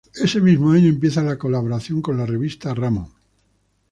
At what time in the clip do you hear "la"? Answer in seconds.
1.21-1.37, 2.17-2.25